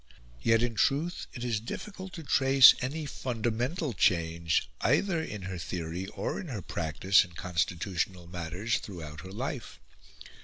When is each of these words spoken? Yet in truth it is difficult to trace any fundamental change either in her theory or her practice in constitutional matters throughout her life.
Yet 0.41 0.63
in 0.63 0.73
truth 0.73 1.27
it 1.31 1.43
is 1.43 1.59
difficult 1.59 2.11
to 2.13 2.23
trace 2.23 2.73
any 2.81 3.05
fundamental 3.05 3.93
change 3.93 4.67
either 4.81 5.21
in 5.21 5.43
her 5.43 5.59
theory 5.59 6.07
or 6.07 6.41
her 6.41 6.61
practice 6.63 7.23
in 7.23 7.33
constitutional 7.33 8.25
matters 8.25 8.79
throughout 8.79 9.21
her 9.21 9.31
life. 9.31 9.79